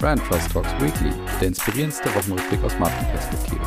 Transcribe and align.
Brand 0.00 0.24
Trust 0.24 0.52
Talks 0.52 0.70
Weekly, 0.80 1.10
der 1.40 1.48
inspirierendste 1.48 2.08
Wochenrückblick 2.14 2.62
aus 2.62 2.78
Markenperspektive. 2.78 3.60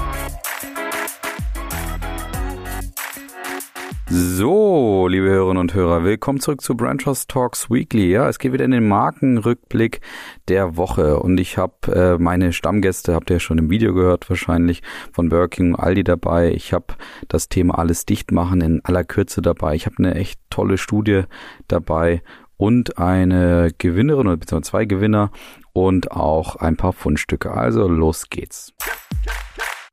So, 4.07 5.09
liebe 5.09 5.25
Hörerinnen 5.25 5.57
und 5.57 5.73
Hörer, 5.73 6.05
willkommen 6.05 6.39
zurück 6.39 6.61
zu 6.61 6.77
Brand 6.77 7.01
Trust 7.01 7.29
Talks 7.29 7.69
Weekly. 7.69 8.09
Ja, 8.09 8.29
es 8.29 8.39
geht 8.39 8.53
wieder 8.53 8.63
in 8.63 8.71
den 8.71 8.87
Markenrückblick 8.87 9.99
der 10.47 10.77
Woche 10.77 11.19
und 11.19 11.37
ich 11.37 11.57
habe 11.57 11.73
äh, 11.93 12.17
meine 12.17 12.53
Stammgäste, 12.53 13.13
habt 13.13 13.29
ihr 13.29 13.35
ja 13.35 13.39
schon 13.41 13.57
im 13.57 13.69
Video 13.69 13.93
gehört 13.93 14.29
wahrscheinlich, 14.29 14.83
von 15.11 15.27
Burger 15.27 15.59
und 15.59 15.75
Aldi 15.75 16.05
dabei. 16.05 16.51
Ich 16.51 16.71
habe 16.71 16.93
das 17.27 17.49
Thema 17.49 17.77
alles 17.77 18.05
dicht 18.05 18.31
machen 18.31 18.61
in 18.61 18.79
aller 18.85 19.03
Kürze 19.03 19.41
dabei. 19.41 19.75
Ich 19.75 19.85
habe 19.85 19.97
eine 19.97 20.15
echt 20.15 20.39
tolle 20.49 20.77
Studie 20.77 21.23
dabei 21.67 22.21
und 22.61 22.99
eine 22.99 23.71
Gewinnerin 23.79 24.27
oder 24.27 24.37
beziehungsweise 24.37 24.69
zwei 24.69 24.85
Gewinner 24.85 25.31
und 25.73 26.11
auch 26.11 26.55
ein 26.57 26.77
paar 26.77 26.93
Fundstücke. 26.93 27.51
Also 27.51 27.87
los 27.87 28.29
geht's. 28.29 28.73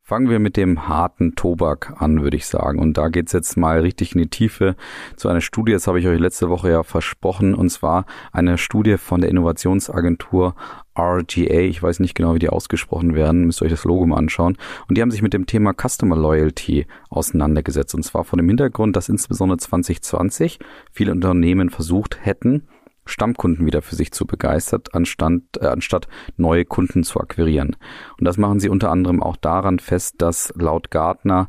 Fangen 0.09 0.31
wir 0.31 0.39
mit 0.39 0.57
dem 0.57 0.89
harten 0.89 1.35
Tobak 1.35 2.01
an, 2.01 2.23
würde 2.23 2.39
ich 2.39 2.47
sagen. 2.47 2.79
Und 2.79 2.97
da 2.97 3.11
geht's 3.11 3.33
jetzt 3.33 3.59
mal 3.59 3.81
richtig 3.81 4.15
in 4.15 4.23
die 4.23 4.31
Tiefe 4.31 4.75
zu 5.17 5.29
einer 5.29 5.43
Studie, 5.43 5.73
das 5.73 5.87
habe 5.87 6.01
ich 6.01 6.09
euch 6.09 6.19
letzte 6.19 6.49
Woche 6.49 6.71
ja 6.71 6.83
versprochen, 6.83 7.55
und 7.55 7.69
zwar 7.69 8.07
eine 8.33 8.57
Studie 8.57 8.97
von 8.97 9.21
der 9.21 9.29
Innovationsagentur 9.29 10.55
RGA, 10.99 11.61
ich 11.61 11.83
weiß 11.83 12.01
nicht 12.01 12.15
genau, 12.15 12.35
wie 12.35 12.39
die 12.39 12.49
ausgesprochen 12.49 13.15
werden, 13.15 13.45
müsst 13.45 13.61
ihr 13.61 13.67
euch 13.67 13.71
das 13.71 13.85
Logo 13.85 14.07
mal 14.07 14.17
anschauen. 14.17 14.57
Und 14.89 14.97
die 14.97 15.03
haben 15.03 15.11
sich 15.11 15.21
mit 15.21 15.35
dem 15.35 15.45
Thema 15.45 15.75
Customer 15.75 16.17
Loyalty 16.17 16.87
auseinandergesetzt. 17.11 17.95
Und 17.95 18.03
zwar 18.03 18.25
von 18.25 18.39
dem 18.39 18.49
Hintergrund, 18.49 18.97
dass 18.97 19.11
insbesondere 19.11 19.59
2020 19.59 20.59
viele 20.91 21.13
Unternehmen 21.13 21.69
versucht 21.69 22.25
hätten, 22.25 22.67
Stammkunden 23.09 23.67
wieder 23.67 23.83
für 23.83 23.97
sich 23.97 24.13
zu 24.13 24.27
begeistert, 24.27 24.95
anstatt, 24.95 25.43
äh, 25.61 25.67
anstatt 25.67 26.09
neue 26.37 26.65
Kunden 26.65 27.05
zu 27.05 27.21
akquirieren. 27.21 27.77
Und 28.19 28.25
das 28.25 28.37
machen 28.37 28.61
sie 28.61 28.69
unter 28.69 28.91
anderem 28.91 29.23
auch 29.23 29.37
daran 29.37 29.79
fest, 29.79 30.17
dass 30.19 30.53
laut 30.57 30.91
Gartner 30.91 31.49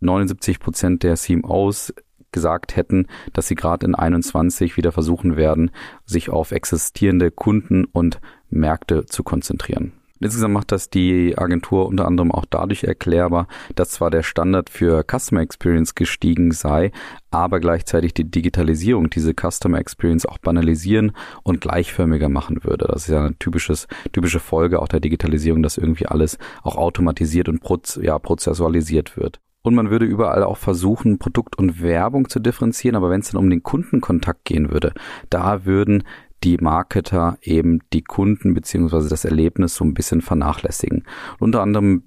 79 0.00 0.58
Prozent 0.60 1.02
der 1.02 1.16
CMOs 1.16 1.94
gesagt 2.32 2.76
hätten, 2.76 3.06
dass 3.32 3.46
sie 3.46 3.54
gerade 3.54 3.86
in 3.86 3.94
21 3.94 4.76
wieder 4.76 4.90
versuchen 4.90 5.36
werden, 5.36 5.70
sich 6.04 6.30
auf 6.30 6.50
existierende 6.50 7.30
Kunden 7.30 7.84
und 7.84 8.20
Märkte 8.48 9.06
zu 9.06 9.22
konzentrieren. 9.22 9.92
Insgesamt 10.24 10.54
macht 10.54 10.72
das 10.72 10.90
die 10.90 11.36
Agentur 11.36 11.86
unter 11.86 12.06
anderem 12.06 12.30
auch 12.32 12.44
dadurch 12.48 12.84
erklärbar, 12.84 13.48
dass 13.74 13.90
zwar 13.90 14.10
der 14.10 14.22
Standard 14.22 14.70
für 14.70 15.04
Customer 15.04 15.40
Experience 15.40 15.94
gestiegen 15.94 16.52
sei, 16.52 16.92
aber 17.30 17.60
gleichzeitig 17.60 18.14
die 18.14 18.30
Digitalisierung 18.30 19.10
diese 19.10 19.32
Customer 19.34 19.78
Experience 19.78 20.26
auch 20.26 20.38
banalisieren 20.38 21.12
und 21.42 21.60
gleichförmiger 21.60 22.28
machen 22.28 22.64
würde. 22.64 22.86
Das 22.88 23.04
ist 23.04 23.08
ja 23.08 23.20
eine 23.24 23.38
typisches, 23.38 23.88
typische 24.12 24.40
Folge 24.40 24.80
auch 24.80 24.88
der 24.88 25.00
Digitalisierung, 25.00 25.62
dass 25.62 25.78
irgendwie 25.78 26.06
alles 26.06 26.38
auch 26.62 26.76
automatisiert 26.76 27.48
und 27.48 27.60
proz 27.60 27.98
ja, 28.00 28.18
prozessualisiert 28.18 29.16
wird. 29.16 29.40
Und 29.62 29.74
man 29.74 29.90
würde 29.90 30.06
überall 30.06 30.42
auch 30.42 30.56
versuchen, 30.56 31.18
Produkt 31.18 31.56
und 31.56 31.80
Werbung 31.80 32.28
zu 32.28 32.40
differenzieren. 32.40 32.96
Aber 32.96 33.10
wenn 33.10 33.20
es 33.20 33.30
dann 33.30 33.40
um 33.40 33.48
den 33.48 33.62
Kundenkontakt 33.62 34.44
gehen 34.44 34.70
würde, 34.70 34.92
da 35.30 35.64
würden 35.64 36.02
die 36.44 36.56
Marketer 36.58 37.38
eben 37.42 37.80
die 37.92 38.02
Kunden 38.02 38.54
beziehungsweise 38.54 39.08
das 39.08 39.24
Erlebnis 39.24 39.74
so 39.74 39.84
ein 39.84 39.94
bisschen 39.94 40.20
vernachlässigen. 40.20 41.04
unter 41.38 41.62
anderem 41.62 42.02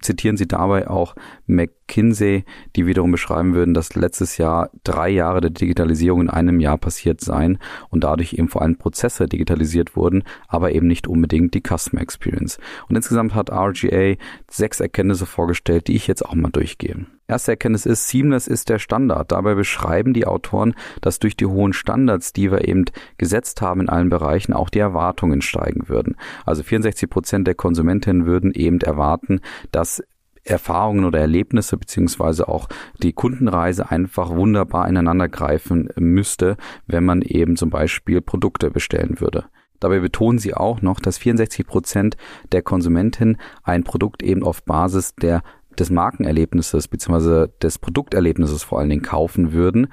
zitieren 0.00 0.36
sie 0.36 0.48
dabei 0.48 0.88
auch 0.88 1.14
McKinsey, 1.46 2.44
die 2.74 2.86
wiederum 2.86 3.12
beschreiben 3.12 3.54
würden, 3.54 3.74
dass 3.74 3.94
letztes 3.94 4.38
Jahr 4.38 4.70
drei 4.84 5.08
Jahre 5.10 5.40
der 5.40 5.50
Digitalisierung 5.50 6.22
in 6.22 6.30
einem 6.30 6.60
Jahr 6.60 6.78
passiert 6.78 7.20
seien 7.20 7.58
und 7.90 8.04
dadurch 8.04 8.34
eben 8.34 8.48
vor 8.48 8.62
allem 8.62 8.76
Prozesse 8.76 9.26
digitalisiert 9.26 9.96
wurden, 9.96 10.24
aber 10.48 10.72
eben 10.72 10.86
nicht 10.86 11.06
unbedingt 11.06 11.54
die 11.54 11.62
Customer 11.62 12.02
Experience. 12.02 12.58
Und 12.88 12.96
insgesamt 12.96 13.34
hat 13.34 13.50
RGA 13.50 14.16
sechs 14.50 14.80
Erkenntnisse 14.80 15.26
vorgestellt, 15.26 15.88
die 15.88 15.96
ich 15.96 16.06
jetzt 16.06 16.24
auch 16.24 16.34
mal 16.34 16.50
durchgehe. 16.50 17.06
Erste 17.28 17.52
Erkenntnis 17.52 17.86
ist, 17.86 18.08
Seamless 18.08 18.46
ist 18.46 18.68
der 18.68 18.78
Standard. 18.78 19.32
Dabei 19.32 19.54
beschreiben 19.54 20.14
die 20.14 20.26
Autoren, 20.26 20.74
dass 21.00 21.18
durch 21.18 21.36
die 21.36 21.46
hohen 21.46 21.72
Standards, 21.72 22.32
die 22.32 22.52
wir 22.52 22.68
eben 22.68 22.84
gesetzt 23.18 23.60
haben 23.62 23.80
in 23.80 23.88
allen 23.88 24.10
Bereichen, 24.10 24.52
auch 24.52 24.70
die 24.70 24.78
Erwartungen 24.78 25.42
steigen 25.42 25.88
würden. 25.88 26.16
Also 26.44 26.62
64 26.62 27.10
Prozent 27.10 27.46
der 27.48 27.56
Konsumentinnen 27.56 28.26
würden 28.26 28.52
eben 28.52 28.80
erwarten, 28.80 29.40
dass 29.72 30.04
Erfahrungen 30.44 31.04
oder 31.04 31.18
Erlebnisse 31.18 31.76
beziehungsweise 31.76 32.46
auch 32.46 32.68
die 33.02 33.12
Kundenreise 33.12 33.90
einfach 33.90 34.30
wunderbar 34.30 34.88
ineinander 34.88 35.28
greifen 35.28 35.88
müsste, 35.96 36.56
wenn 36.86 37.04
man 37.04 37.22
eben 37.22 37.56
zum 37.56 37.70
Beispiel 37.70 38.20
Produkte 38.20 38.70
bestellen 38.70 39.20
würde. 39.20 39.46
Dabei 39.80 39.98
betonen 39.98 40.38
sie 40.38 40.54
auch 40.54 40.80
noch, 40.80 41.00
dass 41.00 41.18
64 41.18 41.66
Prozent 41.66 42.16
der 42.52 42.62
Konsumentinnen 42.62 43.36
ein 43.62 43.84
Produkt 43.84 44.22
eben 44.22 44.42
auf 44.42 44.62
Basis 44.62 45.14
der 45.16 45.42
des 45.76 45.90
Markenerlebnisses 45.90 46.88
bzw. 46.88 47.46
des 47.62 47.78
Produkterlebnisses 47.78 48.62
vor 48.62 48.80
allen 48.80 48.90
Dingen 48.90 49.02
kaufen 49.02 49.52
würden 49.52 49.88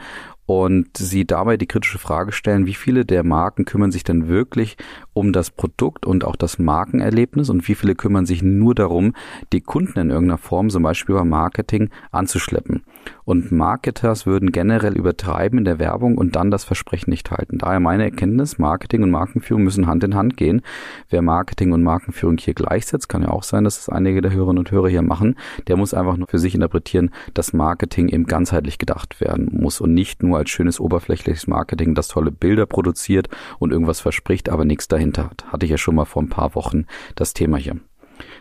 und 0.45 0.97
sie 0.97 1.25
dabei 1.25 1.57
die 1.57 1.67
kritische 1.67 1.99
Frage 1.99 2.31
stellen, 2.31 2.65
wie 2.65 2.73
viele 2.73 3.05
der 3.05 3.23
Marken 3.23 3.65
kümmern 3.65 3.91
sich 3.91 4.03
denn 4.03 4.27
wirklich 4.27 4.77
um 5.13 5.31
das 5.31 5.51
Produkt 5.51 6.05
und 6.05 6.25
auch 6.25 6.35
das 6.35 6.59
Markenerlebnis 6.59 7.49
und 7.49 7.67
wie 7.67 7.75
viele 7.75 7.95
kümmern 7.95 8.25
sich 8.25 8.43
nur 8.43 8.75
darum, 8.75 9.13
die 9.53 9.61
Kunden 9.61 9.99
in 9.99 10.09
irgendeiner 10.09 10.37
Form, 10.37 10.69
zum 10.69 10.83
Beispiel 10.83 11.15
über 11.15 11.25
Marketing, 11.25 11.89
anzuschleppen. 12.11 12.83
Und 13.25 13.51
Marketers 13.51 14.25
würden 14.25 14.51
generell 14.51 14.97
übertreiben 14.97 15.59
in 15.59 15.65
der 15.65 15.79
Werbung 15.79 16.17
und 16.17 16.35
dann 16.35 16.51
das 16.51 16.65
Versprechen 16.65 17.09
nicht 17.09 17.31
halten. 17.31 17.57
Daher 17.57 17.79
meine 17.79 18.03
Erkenntnis, 18.03 18.57
Marketing 18.57 19.03
und 19.03 19.11
Markenführung 19.11 19.63
müssen 19.63 19.87
Hand 19.87 20.03
in 20.03 20.15
Hand 20.15 20.35
gehen. 20.35 20.61
Wer 21.09 21.21
Marketing 21.21 21.71
und 21.71 21.83
Markenführung 21.83 22.37
hier 22.37 22.53
gleichsetzt, 22.53 23.07
kann 23.07 23.21
ja 23.21 23.29
auch 23.29 23.43
sein, 23.43 23.63
dass 23.63 23.79
es 23.79 23.89
einige 23.89 24.21
der 24.21 24.33
Hörerinnen 24.33 24.59
und 24.59 24.71
Hörer 24.71 24.89
hier 24.89 25.01
machen, 25.01 25.35
der 25.67 25.77
muss 25.77 25.93
einfach 25.93 26.17
nur 26.17 26.27
für 26.27 26.39
sich 26.39 26.55
interpretieren, 26.55 27.11
dass 27.33 27.53
Marketing 27.53 28.09
eben 28.09 28.25
ganzheitlich 28.25 28.77
gedacht 28.77 29.21
werden 29.21 29.49
muss 29.53 29.79
und 29.79 29.93
nicht 29.93 30.23
nur 30.23 30.33
als 30.43 30.49
schönes 30.49 30.79
oberflächliches 30.79 31.47
Marketing, 31.47 31.95
das 31.95 32.09
tolle 32.09 32.31
Bilder 32.31 32.65
produziert 32.65 33.29
und 33.59 33.71
irgendwas 33.71 34.01
verspricht, 34.01 34.49
aber 34.49 34.65
nichts 34.65 34.87
dahinter 34.87 35.29
hat. 35.29 35.45
Hatte 35.51 35.65
ich 35.65 35.71
ja 35.71 35.77
schon 35.77 35.95
mal 35.95 36.05
vor 36.05 36.21
ein 36.21 36.29
paar 36.29 36.53
Wochen 36.55 36.85
das 37.15 37.33
Thema 37.33 37.57
hier. 37.57 37.77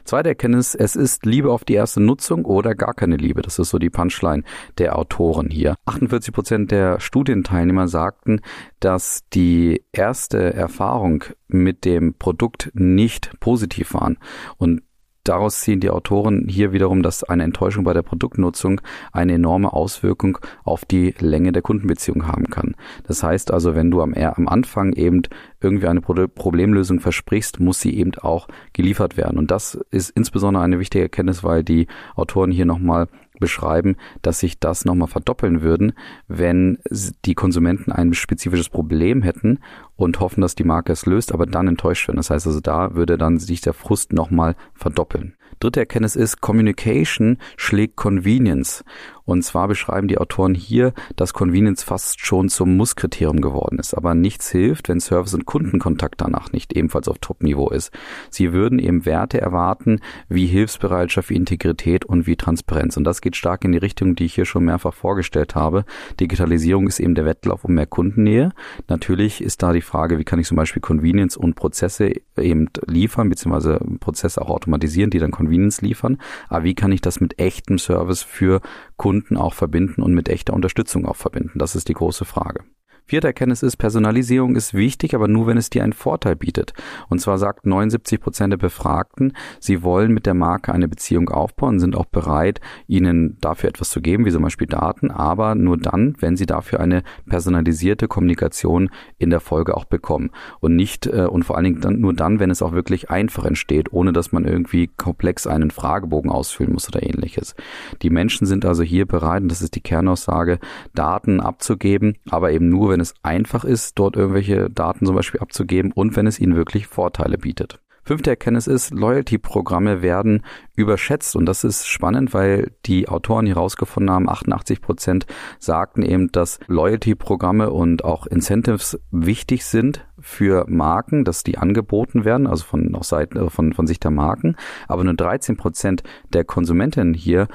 Zweite 0.04 0.30
Erkenntnis, 0.30 0.74
es 0.74 0.96
ist 0.96 1.24
Liebe 1.24 1.50
auf 1.50 1.64
die 1.64 1.74
erste 1.74 2.00
Nutzung 2.00 2.44
oder 2.44 2.74
gar 2.74 2.92
keine 2.92 3.16
Liebe. 3.16 3.40
Das 3.40 3.58
ist 3.58 3.70
so 3.70 3.78
die 3.78 3.88
Punchline 3.88 4.42
der 4.78 4.98
Autoren 4.98 5.48
hier. 5.48 5.76
48 5.86 6.34
Prozent 6.34 6.70
der 6.72 7.00
Studienteilnehmer 7.00 7.88
sagten, 7.88 8.40
dass 8.80 9.22
die 9.32 9.82
erste 9.92 10.52
Erfahrung 10.54 11.24
mit 11.46 11.84
dem 11.84 12.14
Produkt 12.14 12.70
nicht 12.74 13.38
positiv 13.40 13.94
waren. 13.94 14.18
Und 14.56 14.82
Daraus 15.24 15.60
ziehen 15.60 15.78
die 15.78 15.90
Autoren 15.90 16.48
hier 16.48 16.72
wiederum, 16.72 17.02
dass 17.02 17.22
eine 17.22 17.44
Enttäuschung 17.44 17.84
bei 17.84 17.92
der 17.92 18.02
Produktnutzung 18.02 18.80
eine 19.12 19.34
enorme 19.34 19.72
Auswirkung 19.72 20.38
auf 20.64 20.84
die 20.84 21.14
Länge 21.20 21.52
der 21.52 21.62
Kundenbeziehung 21.62 22.26
haben 22.26 22.46
kann. 22.50 22.74
Das 23.06 23.22
heißt 23.22 23.52
also, 23.52 23.76
wenn 23.76 23.92
du 23.92 24.02
am, 24.02 24.14
am 24.14 24.48
Anfang 24.48 24.92
eben 24.94 25.22
irgendwie 25.60 25.86
eine 25.86 26.00
Problemlösung 26.00 26.98
versprichst, 26.98 27.60
muss 27.60 27.80
sie 27.80 27.96
eben 27.96 28.12
auch 28.16 28.48
geliefert 28.72 29.16
werden. 29.16 29.38
Und 29.38 29.52
das 29.52 29.78
ist 29.92 30.10
insbesondere 30.10 30.64
eine 30.64 30.80
wichtige 30.80 31.04
Erkenntnis, 31.04 31.44
weil 31.44 31.62
die 31.62 31.86
Autoren 32.16 32.50
hier 32.50 32.66
nochmal 32.66 33.06
beschreiben, 33.42 33.96
dass 34.22 34.40
sich 34.40 34.58
das 34.58 34.86
nochmal 34.86 35.08
verdoppeln 35.08 35.60
würden, 35.60 35.92
wenn 36.28 36.78
die 37.26 37.34
Konsumenten 37.34 37.92
ein 37.92 38.14
spezifisches 38.14 38.70
Problem 38.70 39.20
hätten 39.20 39.58
und 39.96 40.20
hoffen, 40.20 40.40
dass 40.40 40.54
die 40.54 40.64
Marke 40.64 40.92
es 40.92 41.04
löst, 41.04 41.32
aber 41.32 41.44
dann 41.44 41.68
enttäuscht 41.68 42.08
werden. 42.08 42.16
Das 42.16 42.30
heißt 42.30 42.46
also, 42.46 42.60
da 42.60 42.94
würde 42.94 43.18
dann 43.18 43.38
sich 43.38 43.60
der 43.60 43.74
Frust 43.74 44.14
nochmal 44.14 44.56
verdoppeln. 44.74 45.34
Dritte 45.60 45.80
Erkenntnis 45.80 46.16
ist, 46.16 46.40
Communication 46.40 47.38
schlägt 47.56 47.96
Convenience. 47.96 48.84
Und 49.24 49.42
zwar 49.42 49.68
beschreiben 49.68 50.08
die 50.08 50.18
Autoren 50.18 50.54
hier, 50.54 50.92
dass 51.16 51.32
Convenience 51.32 51.84
fast 51.84 52.24
schon 52.24 52.48
zum 52.48 52.76
Musskriterium 52.76 53.40
geworden 53.40 53.78
ist. 53.78 53.94
Aber 53.94 54.14
nichts 54.14 54.50
hilft, 54.50 54.88
wenn 54.88 55.00
Service 55.00 55.34
und 55.34 55.46
Kundenkontakt 55.46 56.20
danach 56.20 56.52
nicht 56.52 56.72
ebenfalls 56.76 57.08
auf 57.08 57.18
Top-Niveau 57.18 57.70
ist. 57.70 57.92
Sie 58.30 58.52
würden 58.52 58.78
eben 58.78 59.06
Werte 59.06 59.40
erwarten, 59.40 60.00
wie 60.28 60.46
Hilfsbereitschaft, 60.46 61.30
wie 61.30 61.36
Integrität 61.36 62.04
und 62.04 62.26
wie 62.26 62.36
Transparenz. 62.36 62.96
Und 62.96 63.04
das 63.04 63.20
geht 63.20 63.36
stark 63.36 63.64
in 63.64 63.72
die 63.72 63.78
Richtung, 63.78 64.16
die 64.16 64.24
ich 64.24 64.34
hier 64.34 64.44
schon 64.44 64.64
mehrfach 64.64 64.94
vorgestellt 64.94 65.54
habe. 65.54 65.84
Digitalisierung 66.18 66.88
ist 66.88 66.98
eben 66.98 67.14
der 67.14 67.24
Wettlauf 67.24 67.64
um 67.64 67.74
mehr 67.74 67.86
Kundennähe. 67.86 68.50
Natürlich 68.88 69.40
ist 69.40 69.62
da 69.62 69.72
die 69.72 69.82
Frage, 69.82 70.18
wie 70.18 70.24
kann 70.24 70.40
ich 70.40 70.48
zum 70.48 70.56
Beispiel 70.56 70.82
Convenience 70.82 71.36
und 71.36 71.54
Prozesse 71.54 72.12
eben 72.36 72.68
liefern, 72.86 73.28
beziehungsweise 73.28 73.78
Prozesse 74.00 74.42
auch 74.42 74.50
automatisieren, 74.50 75.10
die 75.10 75.20
dann 75.20 75.30
Convenience 75.42 75.82
liefern. 75.82 76.18
Aber 76.48 76.64
wie 76.64 76.74
kann 76.74 76.92
ich 76.92 77.00
das 77.00 77.20
mit 77.20 77.38
echtem 77.38 77.78
Service 77.78 78.22
für 78.22 78.60
Kunden 78.96 79.36
auch 79.36 79.54
verbinden 79.54 80.02
und 80.02 80.14
mit 80.14 80.28
echter 80.28 80.54
Unterstützung 80.54 81.04
auch 81.06 81.16
verbinden? 81.16 81.58
Das 81.58 81.74
ist 81.74 81.88
die 81.88 81.94
große 81.94 82.24
Frage. 82.24 82.64
Vierte 83.06 83.26
Erkenntnis 83.26 83.62
ist, 83.62 83.76
Personalisierung 83.76 84.56
ist 84.56 84.74
wichtig, 84.74 85.14
aber 85.14 85.28
nur, 85.28 85.46
wenn 85.46 85.58
es 85.58 85.70
dir 85.70 85.82
einen 85.82 85.92
Vorteil 85.92 86.36
bietet. 86.36 86.72
Und 87.08 87.20
zwar 87.20 87.38
sagt 87.38 87.66
79 87.66 88.20
Prozent 88.20 88.52
der 88.52 88.58
Befragten, 88.58 89.34
sie 89.60 89.82
wollen 89.82 90.12
mit 90.12 90.26
der 90.26 90.34
Marke 90.34 90.72
eine 90.72 90.88
Beziehung 90.88 91.28
aufbauen, 91.28 91.80
sind 91.80 91.96
auch 91.96 92.06
bereit, 92.06 92.60
ihnen 92.86 93.36
dafür 93.40 93.68
etwas 93.68 93.90
zu 93.90 94.00
geben, 94.00 94.24
wie 94.24 94.30
zum 94.30 94.42
Beispiel 94.42 94.66
Daten, 94.66 95.10
aber 95.10 95.54
nur 95.54 95.76
dann, 95.76 96.14
wenn 96.20 96.36
sie 96.36 96.46
dafür 96.46 96.80
eine 96.80 97.02
personalisierte 97.26 98.08
Kommunikation 98.08 98.90
in 99.18 99.30
der 99.30 99.40
Folge 99.40 99.76
auch 99.76 99.84
bekommen. 99.84 100.30
Und 100.60 100.76
nicht, 100.76 101.06
äh, 101.06 101.26
und 101.26 101.44
vor 101.44 101.56
allen 101.56 101.64
Dingen 101.64 101.80
dann, 101.80 102.00
nur 102.00 102.14
dann, 102.14 102.40
wenn 102.40 102.50
es 102.50 102.62
auch 102.62 102.72
wirklich 102.72 103.10
einfach 103.10 103.44
entsteht, 103.44 103.92
ohne 103.92 104.12
dass 104.12 104.32
man 104.32 104.44
irgendwie 104.44 104.86
komplex 104.86 105.46
einen 105.46 105.70
Fragebogen 105.70 106.30
ausfüllen 106.30 106.72
muss 106.72 106.88
oder 106.88 107.02
ähnliches. 107.02 107.54
Die 108.02 108.10
Menschen 108.10 108.46
sind 108.46 108.64
also 108.64 108.82
hier 108.82 109.06
bereit, 109.06 109.42
und 109.42 109.50
das 109.50 109.62
ist 109.62 109.74
die 109.74 109.80
Kernaussage, 109.80 110.58
Daten 110.94 111.40
abzugeben, 111.40 112.16
aber 112.30 112.52
eben 112.52 112.68
nur, 112.68 112.91
wenn 112.92 113.00
es 113.00 113.14
einfach 113.22 113.64
ist, 113.64 113.98
dort 113.98 114.16
irgendwelche 114.16 114.70
Daten 114.70 115.06
zum 115.06 115.16
Beispiel 115.16 115.40
abzugeben 115.40 115.90
und 115.92 116.14
wenn 116.14 116.26
es 116.26 116.38
ihnen 116.38 116.54
wirklich 116.54 116.86
Vorteile 116.86 117.38
bietet. 117.38 117.80
Fünfte 118.04 118.30
Erkenntnis 118.30 118.66
ist, 118.66 118.90
Loyalty-Programme 118.90 120.02
werden 120.02 120.42
überschätzt 120.74 121.36
und 121.36 121.46
das 121.46 121.62
ist 121.62 121.86
spannend, 121.86 122.34
weil 122.34 122.72
die 122.84 123.08
Autoren 123.08 123.46
hier 123.46 123.56
rausgefunden 123.56 124.12
haben, 124.12 124.28
88 124.28 124.80
Prozent 124.80 125.26
sagten 125.60 126.02
eben, 126.02 126.32
dass 126.32 126.58
Loyalty-Programme 126.66 127.70
und 127.70 128.04
auch 128.04 128.26
Incentives 128.26 128.98
wichtig 129.12 129.64
sind 129.64 130.04
für 130.18 130.66
Marken, 130.68 131.24
dass 131.24 131.44
die 131.44 131.58
angeboten 131.58 132.24
werden, 132.24 132.48
also 132.48 132.64
von, 132.64 132.92
auf 132.96 133.04
Seiten, 133.04 133.48
von, 133.50 133.72
von 133.72 133.86
Sicht 133.86 134.02
der 134.02 134.10
Marken, 134.10 134.56
aber 134.88 135.04
nur 135.04 135.14
13 135.14 135.56
Prozent 135.56 136.02
der 136.32 136.44
Konsumentinnen 136.44 137.14
hier 137.14 137.46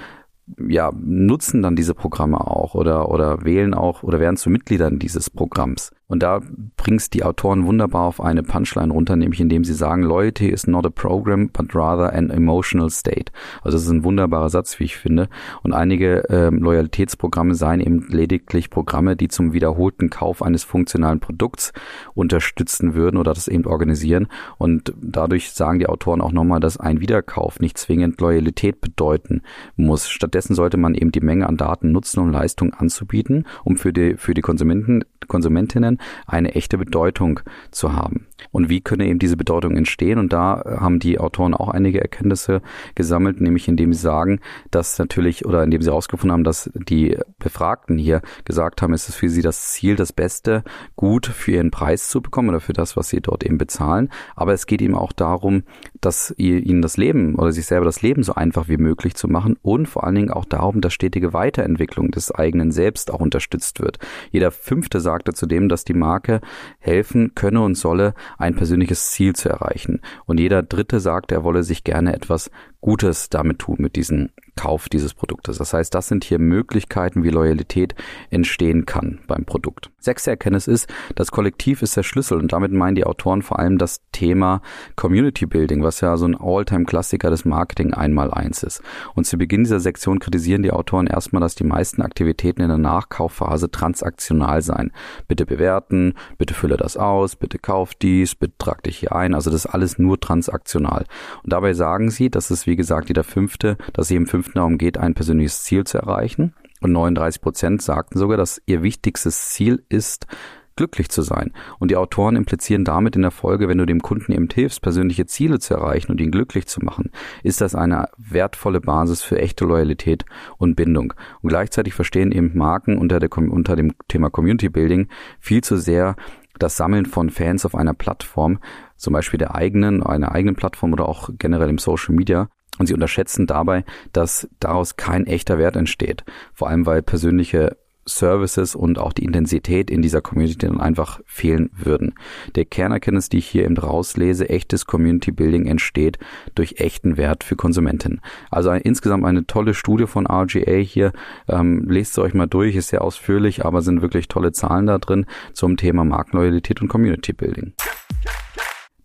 ja, 0.67 0.91
nutzen 0.97 1.61
dann 1.61 1.75
diese 1.75 1.93
Programme 1.93 2.39
auch 2.39 2.73
oder, 2.73 3.09
oder 3.09 3.43
wählen 3.43 3.73
auch 3.73 4.03
oder 4.03 4.19
werden 4.19 4.37
zu 4.37 4.49
Mitgliedern 4.49 4.99
dieses 4.99 5.29
Programms. 5.29 5.91
Und 6.09 6.23
da 6.23 6.39
bringst 6.77 7.13
die 7.13 7.23
Autoren 7.23 7.65
wunderbar 7.65 8.03
auf 8.03 8.21
eine 8.21 8.41
Punchline 8.41 8.93
runter, 8.93 9.17
nämlich 9.17 9.41
indem 9.41 9.65
sie 9.65 9.73
sagen, 9.73 10.03
Loyalty 10.03 10.47
is 10.47 10.65
not 10.65 10.85
a 10.85 10.89
program, 10.89 11.49
but 11.49 11.75
rather 11.75 12.13
an 12.13 12.29
emotional 12.29 12.89
state. 12.89 13.33
Also 13.61 13.75
das 13.75 13.83
ist 13.83 13.91
ein 13.91 14.05
wunderbarer 14.05 14.49
Satz, 14.49 14.79
wie 14.79 14.85
ich 14.85 14.95
finde. 14.95 15.27
Und 15.63 15.73
einige 15.73 16.23
ähm, 16.29 16.59
Loyalitätsprogramme 16.59 17.55
seien 17.55 17.81
eben 17.81 18.07
lediglich 18.07 18.69
Programme, 18.69 19.17
die 19.17 19.27
zum 19.27 19.51
wiederholten 19.51 20.09
Kauf 20.09 20.41
eines 20.41 20.63
funktionalen 20.63 21.19
Produkts 21.19 21.73
unterstützen 22.13 22.93
würden 22.95 23.17
oder 23.17 23.33
das 23.33 23.49
eben 23.49 23.65
organisieren. 23.65 24.27
Und 24.57 24.93
dadurch 25.01 25.51
sagen 25.51 25.79
die 25.79 25.87
Autoren 25.87 26.21
auch 26.21 26.31
nochmal, 26.31 26.61
dass 26.61 26.77
ein 26.77 27.01
Wiederkauf 27.01 27.59
nicht 27.59 27.77
zwingend 27.77 28.21
Loyalität 28.21 28.79
bedeuten 28.79 29.41
muss. 29.75 30.07
Stattdessen 30.07 30.55
sollte 30.55 30.77
man 30.77 30.95
eben 30.95 31.11
die 31.11 31.19
Menge 31.19 31.49
an 31.49 31.57
Daten 31.57 31.91
nutzen, 31.91 32.21
um 32.21 32.31
Leistungen 32.31 32.73
anzubieten, 32.73 33.45
um 33.65 33.75
für 33.75 33.91
die, 33.91 34.15
für 34.15 34.33
die 34.33 34.41
Konsumenten, 34.41 35.03
Konsumentinnen 35.27 35.96
eine 36.25 36.55
echte 36.55 36.77
Bedeutung 36.77 37.39
zu 37.71 37.93
haben. 37.93 38.27
Und 38.51 38.69
wie 38.69 38.81
könne 38.81 39.05
eben 39.07 39.19
diese 39.19 39.37
Bedeutung 39.37 39.75
entstehen? 39.75 40.19
Und 40.19 40.33
da 40.33 40.63
haben 40.79 40.99
die 40.99 41.19
Autoren 41.19 41.53
auch 41.53 41.69
einige 41.69 42.01
Erkenntnisse 42.01 42.61
gesammelt, 42.95 43.41
nämlich 43.41 43.67
indem 43.67 43.93
sie 43.93 44.01
sagen, 44.01 44.39
dass 44.71 44.99
natürlich 44.99 45.45
oder 45.45 45.63
indem 45.63 45.81
sie 45.81 45.89
herausgefunden 45.89 46.33
haben, 46.33 46.43
dass 46.43 46.69
die 46.73 47.17
Befragten 47.39 47.97
hier 47.97 48.21
gesagt 48.45 48.81
haben, 48.81 48.93
es 48.93 49.09
ist 49.09 49.15
für 49.15 49.29
sie 49.29 49.41
das 49.41 49.71
Ziel, 49.71 49.95
das 49.95 50.13
Beste 50.13 50.63
gut 50.95 51.25
für 51.27 51.51
ihren 51.51 51.71
Preis 51.71 52.09
zu 52.09 52.21
bekommen 52.21 52.49
oder 52.49 52.59
für 52.59 52.73
das, 52.73 52.95
was 52.95 53.09
sie 53.09 53.21
dort 53.21 53.43
eben 53.43 53.57
bezahlen. 53.57 54.09
Aber 54.35 54.53
es 54.53 54.65
geht 54.65 54.81
eben 54.81 54.95
auch 54.95 55.11
darum, 55.11 55.63
dass 56.01 56.33
ihnen 56.37 56.81
das 56.81 56.97
Leben 56.97 57.35
oder 57.35 57.51
sich 57.51 57.65
selber 57.65 57.85
das 57.85 58.01
Leben 58.01 58.23
so 58.23 58.33
einfach 58.35 58.67
wie 58.67 58.77
möglich 58.77 59.15
zu 59.15 59.27
machen 59.27 59.57
und 59.61 59.87
vor 59.87 60.03
allen 60.03 60.15
Dingen 60.15 60.31
auch 60.31 60.45
darum, 60.45 60.81
dass 60.81 60.93
stetige 60.93 61.33
Weiterentwicklung 61.33 62.11
des 62.11 62.31
eigenen 62.31 62.71
Selbst 62.71 63.11
auch 63.11 63.19
unterstützt 63.19 63.79
wird. 63.79 63.99
Jeder 64.31 64.51
Fünfte 64.51 64.99
sagte 64.99 65.33
zudem, 65.33 65.69
dass 65.69 65.83
die 65.83 65.93
Marke 65.93 66.41
helfen 66.79 67.33
könne 67.35 67.61
und 67.61 67.75
solle, 67.75 68.13
ein 68.37 68.55
persönliches 68.55 69.11
Ziel 69.11 69.35
zu 69.35 69.49
erreichen. 69.49 70.01
Und 70.25 70.39
jeder 70.39 70.63
Dritte 70.63 70.99
sagt, 70.99 71.31
er 71.31 71.43
wolle 71.43 71.63
sich 71.63 71.83
gerne 71.83 72.13
etwas 72.13 72.51
Gutes 72.81 73.29
damit 73.29 73.59
tun, 73.59 73.77
mit 73.79 73.95
diesem 73.95 74.29
Kauf 74.57 74.89
dieses 74.89 75.13
Produktes. 75.13 75.59
Das 75.59 75.73
heißt, 75.73 75.95
das 75.95 76.09
sind 76.09 76.25
hier 76.25 76.39
Möglichkeiten, 76.39 77.23
wie 77.23 77.29
Loyalität 77.29 77.95
entstehen 78.29 78.85
kann 78.85 79.19
beim 79.27 79.45
Produkt. 79.45 79.91
Sechste 79.99 80.31
Erkenntnis 80.31 80.67
ist, 80.67 80.87
das 81.15 81.31
Kollektiv 81.31 81.81
ist 81.81 81.95
der 81.95 82.03
Schlüssel 82.03 82.39
und 82.39 82.51
damit 82.51 82.73
meinen 82.73 82.95
die 82.95 83.05
Autoren 83.05 83.41
vor 83.41 83.59
allem 83.59 83.77
das 83.77 84.01
Thema 84.11 84.61
Community 84.95 85.45
Building, 85.45 85.83
was 85.83 86.01
ja 86.01 86.17
so 86.17 86.25
ein 86.25 86.35
All-Time-Klassiker 86.35 87.29
des 87.29 87.45
Marketing 87.45 87.93
einmal 87.93 88.31
eins 88.31 88.63
ist. 88.63 88.81
Und 89.15 89.25
zu 89.25 89.37
Beginn 89.37 89.63
dieser 89.63 89.79
Sektion 89.79 90.19
kritisieren 90.19 90.63
die 90.63 90.71
Autoren 90.71 91.07
erstmal, 91.07 91.41
dass 91.41 91.55
die 91.55 91.63
meisten 91.63 92.01
Aktivitäten 92.01 92.61
in 92.61 92.69
der 92.69 92.77
Nachkaufphase 92.77 93.69
transaktional 93.69 94.61
seien. 94.61 94.91
Bitte 95.27 95.45
bewerten, 95.45 96.15
bitte 96.37 96.53
fülle 96.53 96.77
das 96.77 96.97
aus, 96.97 97.35
bitte 97.35 97.59
kauf 97.59 97.93
dies, 97.93 98.35
bitte 98.35 98.57
trag 98.57 98.83
dich 98.83 98.97
hier 98.97 99.15
ein. 99.15 99.33
Also 99.33 99.51
das 99.51 99.65
ist 99.65 99.71
alles 99.71 99.99
nur 99.99 100.19
transaktional. 100.19 101.05
Und 101.43 101.53
dabei 101.53 101.73
sagen 101.73 102.09
sie, 102.09 102.29
dass 102.29 102.49
es, 102.49 102.65
wie 102.65 102.75
gesagt, 102.75 103.09
jeder 103.09 103.23
fünfte, 103.23 103.77
dass 103.93 104.07
sie 104.07 104.15
im 104.15 104.25
fünften 104.47 104.59
darum 104.59 104.77
geht, 104.77 104.97
ein 104.97 105.13
persönliches 105.13 105.63
Ziel 105.63 105.83
zu 105.83 105.97
erreichen. 105.97 106.53
Und 106.79 106.91
39 106.91 107.41
Prozent 107.41 107.81
sagten 107.81 108.19
sogar, 108.19 108.37
dass 108.37 108.61
ihr 108.65 108.83
wichtigstes 108.83 109.49
Ziel 109.49 109.83
ist, 109.89 110.27
glücklich 110.75 111.09
zu 111.09 111.23
sein. 111.23 111.53
Und 111.79 111.89
die 111.89 111.95
Autoren 111.95 112.35
implizieren 112.35 112.85
damit 112.85 113.15
in 113.15 113.23
der 113.23 113.31
Folge, 113.31 113.67
wenn 113.67 113.79
du 113.79 113.87
dem 113.87 114.01
Kunden 114.01 114.31
eben 114.31 114.47
hilfst, 114.53 114.83
persönliche 114.83 115.25
Ziele 115.25 115.57
zu 115.57 115.73
erreichen 115.73 116.11
und 116.11 116.21
ihn 116.21 116.29
glücklich 116.29 116.67
zu 116.67 116.81
machen, 116.81 117.09
ist 117.41 117.61
das 117.61 117.73
eine 117.73 118.09
wertvolle 118.17 118.79
Basis 118.79 119.23
für 119.23 119.39
echte 119.39 119.65
Loyalität 119.65 120.23
und 120.59 120.75
Bindung. 120.75 121.13
Und 121.41 121.49
gleichzeitig 121.49 121.95
verstehen 121.95 122.31
eben 122.31 122.55
Marken 122.55 122.99
unter, 122.99 123.19
der, 123.19 123.35
unter 123.35 123.75
dem 123.75 123.95
Thema 124.07 124.29
Community 124.29 124.69
Building 124.69 125.07
viel 125.39 125.63
zu 125.63 125.77
sehr 125.77 126.15
das 126.59 126.77
Sammeln 126.77 127.07
von 127.07 127.31
Fans 127.31 127.65
auf 127.65 127.73
einer 127.73 127.95
Plattform, 127.95 128.59
zum 128.97 129.13
Beispiel 129.13 129.39
der 129.39 129.55
eigenen, 129.55 130.03
einer 130.03 130.31
eigenen 130.31 130.55
Plattform 130.55 130.93
oder 130.93 131.09
auch 131.09 131.31
generell 131.39 131.69
im 131.69 131.79
Social 131.79 132.13
Media. 132.13 132.49
Und 132.77 132.87
sie 132.87 132.93
unterschätzen 132.93 133.47
dabei, 133.47 133.83
dass 134.13 134.47
daraus 134.59 134.95
kein 134.95 135.25
echter 135.25 135.57
Wert 135.57 135.75
entsteht. 135.75 136.23
Vor 136.53 136.69
allem, 136.69 136.85
weil 136.85 137.01
persönliche 137.01 137.77
Services 138.07 138.75
und 138.75 138.97
auch 138.97 139.13
die 139.13 139.25
Intensität 139.25 139.91
in 139.91 140.01
dieser 140.01 140.21
Community 140.21 140.65
dann 140.65 140.79
einfach 140.79 141.19
fehlen 141.25 141.69
würden. 141.75 142.15
Der 142.55 142.65
Kernerkenntnis, 142.65 143.29
die 143.29 143.37
ich 143.37 143.47
hier 143.47 143.65
eben 143.65 143.77
rauslese, 143.77 144.49
echtes 144.49 144.85
Community 144.85 145.31
Building 145.31 145.65
entsteht 145.65 146.17
durch 146.55 146.79
echten 146.79 147.17
Wert 147.17 147.43
für 147.43 147.55
Konsumenten. 147.55 148.21
Also 148.49 148.69
ein, 148.69 148.81
insgesamt 148.81 149.25
eine 149.25 149.45
tolle 149.45 149.73
Studie 149.73 150.07
von 150.07 150.25
RGA 150.25 150.77
hier. 150.77 151.11
Ähm, 151.47 151.85
lest 151.89 152.13
sie 152.13 152.21
euch 152.21 152.33
mal 152.33 152.47
durch, 152.47 152.75
ist 152.75 152.89
sehr 152.89 153.01
ausführlich, 153.01 153.65
aber 153.65 153.81
sind 153.81 154.01
wirklich 154.01 154.27
tolle 154.27 154.51
Zahlen 154.51 154.87
da 154.87 154.97
drin 154.97 155.25
zum 155.53 155.77
Thema 155.77 156.03
Markenloyalität 156.05 156.81
und 156.81 156.87
Community 156.87 157.33
Building. 157.33 157.73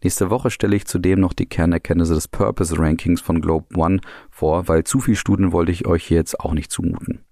Nächste 0.02 0.30
Woche 0.30 0.50
stelle 0.50 0.74
ich 0.74 0.86
zudem 0.86 1.20
noch 1.20 1.32
die 1.32 1.46
Kernerkenntnisse 1.46 2.14
des 2.14 2.26
Purpose 2.26 2.76
Rankings 2.76 3.20
von 3.20 3.40
Globe 3.40 3.66
One 3.76 4.00
vor, 4.30 4.66
weil 4.66 4.82
zu 4.82 4.98
viel 4.98 5.14
Studien 5.14 5.52
wollte 5.52 5.70
ich 5.70 5.86
euch 5.86 6.10
jetzt 6.10 6.40
auch 6.40 6.54
nicht 6.54 6.72
zumuten. 6.72 7.24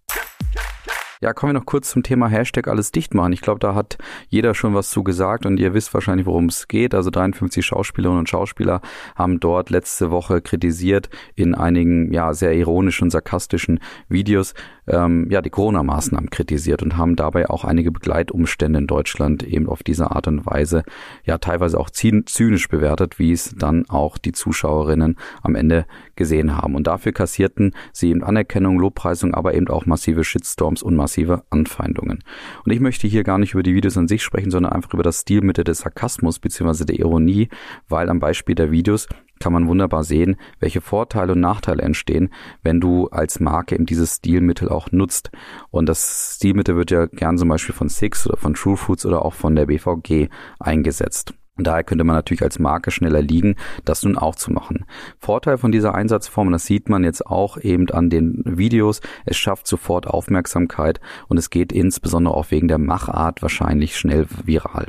Ja, 1.23 1.35
kommen 1.35 1.53
wir 1.53 1.61
noch 1.61 1.67
kurz 1.67 1.91
zum 1.91 2.03
Thema 2.03 2.29
Hashtag 2.29 2.67
alles 2.67 2.93
dicht 2.93 3.13
machen. 3.13 3.35
Ich 3.35 3.43
glaube, 3.43 3.61
da 3.61 3.75
hat 3.75 3.99
jeder 4.31 4.55
schon 4.55 4.75
was 4.75 4.89
zu 4.89 5.05
gesagt 5.05 5.45
und 5.45 5.61
ihr 5.61 5.75
wisst 5.75 5.93
wahrscheinlich, 5.93 6.27
worum 6.27 6.47
es 6.47 6.67
geht. 6.67 6.95
Also 6.95 7.11
53 7.11 7.63
Schauspielerinnen 7.63 8.21
und 8.21 8.31
Schauspieler 8.31 8.81
haben 9.17 9.39
dort 9.39 9.69
letzte 9.69 10.11
Woche 10.11 10.41
kritisiert 10.41 11.11
in 11.35 11.55
einigen 11.55 12.11
ja 12.11 12.33
sehr 12.33 12.55
ironischen, 12.55 13.11
sarkastischen 13.11 13.81
Videos 14.09 14.55
ähm, 14.87 15.27
ja 15.29 15.43
die 15.43 15.51
Corona-Maßnahmen 15.51 16.31
kritisiert 16.31 16.83
und 16.83 16.97
haben 16.97 17.17
dabei 17.17 17.51
auch 17.51 17.65
einige 17.65 17.93
Begleitumstände 17.93 18.79
in 18.79 18.87
Deutschland 18.87 19.43
eben 19.43 19.69
auf 19.69 19.83
diese 19.83 20.13
Art 20.13 20.27
und 20.27 20.47
Weise 20.47 20.85
ja 21.25 21.37
teilweise 21.37 21.79
auch 21.79 21.91
zynisch 21.91 22.69
bewertet, 22.69 23.19
wie 23.19 23.33
es 23.33 23.55
dann 23.59 23.85
auch 23.91 24.17
die 24.17 24.33
Zuschauerinnen 24.33 25.19
am 25.43 25.55
Ende 25.55 25.85
gesehen 26.17 26.57
haben. 26.57 26.75
Und 26.75 26.87
dafür 26.87 27.13
kassierten 27.13 27.75
sie 27.93 28.09
eben 28.09 28.25
Anerkennung, 28.25 28.79
Lobpreisung, 28.79 29.35
aber 29.35 29.53
eben 29.53 29.69
auch 29.69 29.85
massive 29.85 30.25
Shitstorms 30.25 30.83
und 30.83 30.97
massive 30.97 31.10
massive 31.11 31.43
Anfeindungen. 31.51 32.23
Und 32.65 32.73
ich 32.73 32.81
möchte 32.81 33.09
hier 33.09 33.25
gar 33.25 33.39
nicht 33.39 33.55
über 33.55 33.65
die 33.65 33.75
Videos 33.75 33.97
an 33.97 34.07
sich 34.07 34.23
sprechen, 34.23 34.51
sondern 34.51 34.73
einfach 34.73 34.95
über 34.95 35.03
das 35.03 35.23
Stilmittel 35.23 35.65
des 35.65 35.79
Sarkasmus 35.79 36.39
bzw. 36.39 36.85
der 36.85 36.99
Ironie, 37.01 37.49
weil 37.89 38.09
am 38.09 38.21
Beispiel 38.21 38.55
der 38.55 38.71
Videos 38.71 39.09
kann 39.41 39.53
man 39.53 39.67
wunderbar 39.67 40.05
sehen, 40.05 40.37
welche 40.61 40.81
Vorteile 40.81 41.33
und 41.33 41.41
Nachteile 41.41 41.83
entstehen, 41.83 42.31
wenn 42.63 42.79
du 42.79 43.09
als 43.09 43.41
Marke 43.41 43.75
eben 43.75 43.87
dieses 43.87 44.17
Stilmittel 44.17 44.69
auch 44.69 44.93
nutzt. 44.93 45.31
Und 45.71 45.89
das 45.89 46.37
Stilmittel 46.37 46.77
wird 46.77 46.91
ja 46.91 47.07
gern 47.07 47.39
zum 47.39 47.49
Beispiel 47.49 47.75
von 47.75 47.89
Six 47.89 48.27
oder 48.29 48.37
von 48.37 48.55
True 48.55 48.77
Foods 48.77 49.07
oder 49.07 49.25
auch 49.25 49.35
von 49.35 49.57
der 49.57 49.67
BVG 49.67 50.29
eingesetzt. 50.61 51.35
Und 51.61 51.67
daher 51.67 51.85
könnte 51.85 52.05
man 52.05 52.17
natürlich 52.17 52.41
als 52.43 52.59
Marke 52.59 52.91
schneller 52.91 53.21
liegen, 53.21 53.57
das 53.85 54.03
nun 54.03 54.17
auch 54.17 54.35
zu 54.35 54.51
machen. 54.51 54.87
Vorteil 55.19 55.59
von 55.59 55.71
dieser 55.71 55.95
Einsatzform, 55.95 56.51
das 56.53 56.65
sieht 56.65 56.89
man 56.89 57.05
jetzt 57.05 57.27
auch 57.27 57.59
eben 57.59 57.91
an 57.91 58.09
den 58.09 58.43
Videos, 58.47 59.03
es 59.27 59.37
schafft 59.37 59.67
sofort 59.67 60.07
Aufmerksamkeit 60.07 61.03
und 61.29 61.37
es 61.37 61.51
geht 61.51 61.71
insbesondere 61.71 62.35
auch 62.35 62.51
wegen 62.51 62.67
der 62.67 62.79
Machart 62.79 63.43
wahrscheinlich 63.43 63.99
schnell 63.99 64.27
viral. 64.43 64.87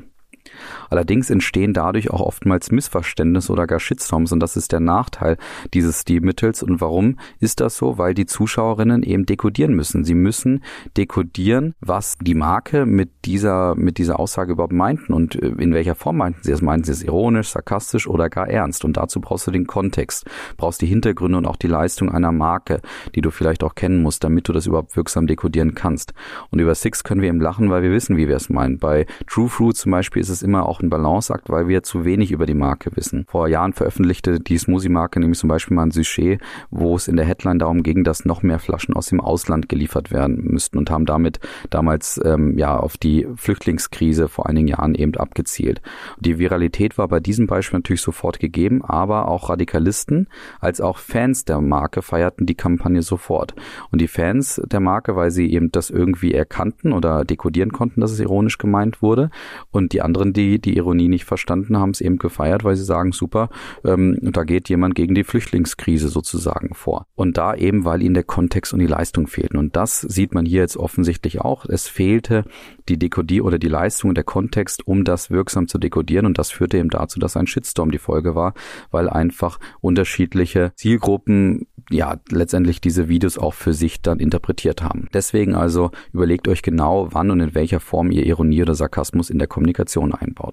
Allerdings 0.91 1.29
entstehen 1.29 1.71
dadurch 1.71 2.11
auch 2.11 2.19
oftmals 2.19 2.69
Missverständnisse 2.69 3.51
oder 3.51 3.65
gar 3.65 3.79
Shitstorms 3.79 4.33
und 4.33 4.41
das 4.41 4.57
ist 4.57 4.73
der 4.73 4.81
Nachteil 4.81 5.37
dieses 5.73 6.01
Stilmittels. 6.01 6.63
Und 6.63 6.81
warum 6.81 7.17
ist 7.39 7.61
das 7.61 7.77
so? 7.77 7.97
Weil 7.97 8.13
die 8.13 8.25
Zuschauerinnen 8.25 9.01
eben 9.01 9.25
dekodieren 9.25 9.73
müssen. 9.73 10.03
Sie 10.03 10.13
müssen 10.13 10.63
dekodieren, 10.97 11.75
was 11.79 12.17
die 12.19 12.33
Marke 12.33 12.85
mit 12.85 13.09
dieser, 13.23 13.73
mit 13.75 13.99
dieser 13.99 14.19
Aussage 14.19 14.51
überhaupt 14.51 14.73
meinten 14.73 15.13
und 15.13 15.35
äh, 15.35 15.47
in 15.47 15.73
welcher 15.73 15.95
Form 15.95 16.17
meinten 16.17 16.43
sie 16.43 16.51
es. 16.51 16.61
Meinten 16.61 16.83
sie 16.83 16.91
es 16.91 17.03
ironisch, 17.03 17.49
sarkastisch 17.49 18.05
oder 18.05 18.29
gar 18.29 18.49
ernst? 18.49 18.83
Und 18.83 18.97
dazu 18.97 19.21
brauchst 19.21 19.47
du 19.47 19.51
den 19.51 19.67
Kontext, 19.67 20.25
brauchst 20.57 20.81
die 20.81 20.87
Hintergründe 20.87 21.37
und 21.37 21.45
auch 21.45 21.55
die 21.55 21.67
Leistung 21.67 22.11
einer 22.11 22.33
Marke, 22.33 22.81
die 23.15 23.21
du 23.21 23.31
vielleicht 23.31 23.63
auch 23.63 23.75
kennen 23.75 24.01
musst, 24.01 24.25
damit 24.25 24.49
du 24.49 24.51
das 24.51 24.67
überhaupt 24.67 24.97
wirksam 24.97 25.25
dekodieren 25.25 25.73
kannst. 25.73 26.13
Und 26.49 26.59
über 26.59 26.75
Six 26.75 27.05
können 27.05 27.21
wir 27.21 27.29
eben 27.29 27.39
lachen, 27.39 27.69
weil 27.69 27.81
wir 27.81 27.91
wissen, 27.91 28.17
wie 28.17 28.27
wir 28.27 28.35
es 28.35 28.49
meinen. 28.49 28.77
Bei 28.77 29.05
True 29.27 29.47
Fruit 29.47 29.77
zum 29.77 29.93
Beispiel 29.93 30.21
ist 30.21 30.27
es 30.27 30.43
immer 30.43 30.65
auch 30.65 30.80
ein 30.81 30.89
Balanceakt, 30.89 31.49
weil 31.49 31.67
wir 31.67 31.83
zu 31.83 32.05
wenig 32.05 32.31
über 32.31 32.45
die 32.45 32.53
Marke 32.53 32.91
wissen. 32.95 33.25
Vor 33.27 33.47
Jahren 33.47 33.73
veröffentlichte 33.73 34.39
die 34.39 34.57
Smoothie-Marke 34.57 35.19
nämlich 35.19 35.39
zum 35.39 35.49
Beispiel 35.49 35.75
mal 35.75 35.83
ein 35.83 35.91
Sujet, 35.91 36.41
wo 36.69 36.95
es 36.95 37.07
in 37.07 37.15
der 37.15 37.25
Headline 37.25 37.59
darum 37.59 37.83
ging, 37.83 38.03
dass 38.03 38.25
noch 38.25 38.43
mehr 38.43 38.59
Flaschen 38.59 38.95
aus 38.95 39.07
dem 39.07 39.19
Ausland 39.19 39.69
geliefert 39.69 40.11
werden 40.11 40.43
müssten 40.43 40.77
und 40.77 40.89
haben 40.89 41.05
damit 41.05 41.39
damals 41.69 42.19
ähm, 42.23 42.57
ja 42.57 42.77
auf 42.77 42.97
die 42.97 43.27
Flüchtlingskrise 43.35 44.27
vor 44.27 44.47
einigen 44.47 44.67
Jahren 44.67 44.95
eben 44.95 45.15
abgezielt. 45.15 45.81
Die 46.19 46.39
Viralität 46.39 46.97
war 46.97 47.07
bei 47.07 47.19
diesem 47.19 47.47
Beispiel 47.47 47.79
natürlich 47.79 48.01
sofort 48.01 48.39
gegeben, 48.39 48.83
aber 48.83 49.27
auch 49.27 49.49
Radikalisten 49.49 50.27
als 50.59 50.81
auch 50.81 50.97
Fans 50.97 51.45
der 51.45 51.61
Marke 51.61 52.01
feierten 52.01 52.45
die 52.45 52.55
Kampagne 52.55 53.01
sofort. 53.01 53.53
Und 53.91 54.01
die 54.01 54.07
Fans 54.07 54.61
der 54.65 54.79
Marke, 54.79 55.15
weil 55.15 55.31
sie 55.31 55.51
eben 55.51 55.71
das 55.71 55.89
irgendwie 55.89 56.33
erkannten 56.33 56.93
oder 56.93 57.25
dekodieren 57.25 57.71
konnten, 57.71 58.01
dass 58.01 58.11
es 58.11 58.19
ironisch 58.19 58.57
gemeint 58.57 59.01
wurde. 59.01 59.29
Und 59.71 59.93
die 59.93 60.01
anderen, 60.01 60.33
die 60.33 60.59
die 60.59 60.70
Ironie 60.75 61.07
nicht 61.07 61.25
verstanden, 61.25 61.77
haben 61.77 61.91
es 61.91 62.01
eben 62.01 62.17
gefeiert, 62.17 62.63
weil 62.63 62.75
sie 62.75 62.83
sagen, 62.83 63.11
super, 63.11 63.49
ähm, 63.83 64.17
da 64.21 64.43
geht 64.43 64.69
jemand 64.69 64.95
gegen 64.95 65.15
die 65.15 65.23
Flüchtlingskrise 65.23 66.09
sozusagen 66.09 66.73
vor. 66.73 67.07
Und 67.15 67.37
da 67.37 67.55
eben, 67.55 67.85
weil 67.85 68.01
ihnen 68.01 68.13
der 68.13 68.23
Kontext 68.23 68.73
und 68.73 68.79
die 68.79 68.87
Leistung 68.87 69.27
fehlten. 69.27 69.57
Und 69.57 69.75
das 69.75 70.01
sieht 70.01 70.33
man 70.33 70.45
hier 70.45 70.61
jetzt 70.61 70.77
offensichtlich 70.77 71.41
auch. 71.41 71.65
Es 71.65 71.87
fehlte 71.87 72.45
die 72.89 72.97
Dekodie 72.97 73.41
oder 73.41 73.59
die 73.59 73.67
Leistung 73.67 74.09
und 74.09 74.15
der 74.15 74.23
Kontext, 74.23 74.87
um 74.87 75.03
das 75.03 75.29
wirksam 75.29 75.67
zu 75.67 75.77
dekodieren. 75.77 76.25
Und 76.25 76.37
das 76.37 76.51
führte 76.51 76.77
eben 76.77 76.89
dazu, 76.89 77.19
dass 77.19 77.37
ein 77.37 77.47
Shitstorm 77.47 77.91
die 77.91 77.97
Folge 77.97 78.35
war, 78.35 78.53
weil 78.91 79.09
einfach 79.09 79.59
unterschiedliche 79.81 80.71
Zielgruppen 80.75 81.67
ja 81.89 82.17
letztendlich 82.29 82.81
diese 82.81 83.07
Videos 83.07 83.37
auch 83.37 83.53
für 83.53 83.73
sich 83.73 84.01
dann 84.01 84.19
interpretiert 84.19 84.81
haben. 84.81 85.07
Deswegen 85.13 85.55
also 85.55 85.91
überlegt 86.13 86.47
euch 86.47 86.61
genau, 86.61 87.09
wann 87.11 87.31
und 87.31 87.39
in 87.39 87.55
welcher 87.55 87.79
Form 87.79 88.11
ihr 88.11 88.25
Ironie 88.25 88.61
oder 88.61 88.75
Sarkasmus 88.75 89.29
in 89.29 89.39
der 89.39 89.47
Kommunikation 89.47 90.13
einbaut. 90.13 90.50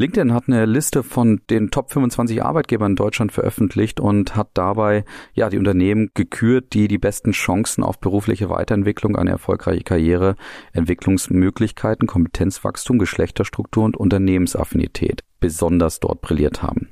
LinkedIn 0.00 0.32
hat 0.32 0.44
eine 0.46 0.64
Liste 0.64 1.02
von 1.02 1.40
den 1.50 1.72
Top 1.72 1.92
25 1.92 2.44
Arbeitgebern 2.44 2.92
in 2.92 2.96
Deutschland 2.96 3.32
veröffentlicht 3.32 3.98
und 3.98 4.36
hat 4.36 4.50
dabei 4.54 5.04
ja 5.34 5.50
die 5.50 5.58
Unternehmen 5.58 6.10
gekürt, 6.14 6.72
die 6.72 6.86
die 6.86 6.98
besten 6.98 7.32
Chancen 7.32 7.82
auf 7.82 7.98
berufliche 7.98 8.48
Weiterentwicklung, 8.48 9.16
eine 9.16 9.30
erfolgreiche 9.30 9.82
Karriere, 9.82 10.36
Entwicklungsmöglichkeiten, 10.72 12.06
Kompetenzwachstum, 12.06 13.00
Geschlechterstruktur 13.00 13.84
und 13.84 13.96
Unternehmensaffinität 13.96 15.24
besonders 15.40 15.98
dort 15.98 16.20
brilliert 16.20 16.62
haben. 16.62 16.90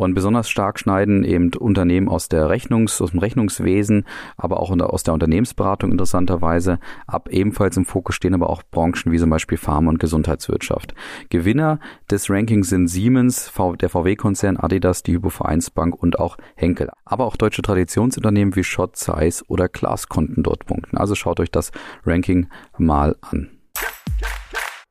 Und 0.00 0.14
besonders 0.14 0.48
stark 0.48 0.78
schneiden 0.78 1.24
eben 1.24 1.52
Unternehmen 1.52 2.08
aus 2.08 2.30
der 2.30 2.48
Rechnungs, 2.48 3.02
aus 3.02 3.10
dem 3.10 3.20
Rechnungswesen, 3.20 4.06
aber 4.38 4.60
auch 4.60 4.70
aus 4.70 5.02
der 5.02 5.12
Unternehmensberatung 5.12 5.92
interessanterweise 5.92 6.78
ab. 7.06 7.28
Ebenfalls 7.30 7.76
im 7.76 7.84
Fokus 7.84 8.14
stehen 8.14 8.32
aber 8.32 8.48
auch 8.48 8.62
Branchen 8.70 9.12
wie 9.12 9.18
zum 9.18 9.28
Beispiel 9.28 9.58
Pharma 9.58 9.90
und 9.90 9.98
Gesundheitswirtschaft. 9.98 10.94
Gewinner 11.28 11.80
des 12.10 12.30
Rankings 12.30 12.70
sind 12.70 12.88
Siemens, 12.88 13.52
der 13.78 13.90
VW-Konzern, 13.90 14.56
Adidas, 14.56 15.02
die 15.02 15.12
Hypovereinsbank 15.12 15.94
und 15.94 16.18
auch 16.18 16.38
Henkel. 16.54 16.88
Aber 17.04 17.26
auch 17.26 17.36
deutsche 17.36 17.60
Traditionsunternehmen 17.60 18.56
wie 18.56 18.64
Schott, 18.64 18.96
Zeiss 18.96 19.44
oder 19.50 19.68
Klaas 19.68 20.08
konnten 20.08 20.42
dort 20.42 20.64
punkten. 20.64 20.96
Also 20.96 21.14
schaut 21.14 21.40
euch 21.40 21.50
das 21.50 21.72
Ranking 22.06 22.48
mal 22.78 23.16
an. 23.20 23.59